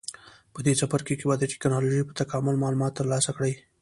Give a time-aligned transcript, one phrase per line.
[0.53, 3.53] په دې څپرکي کې به د ټېکنالوجۍ په تکامل معلومات ترلاسه کړئ.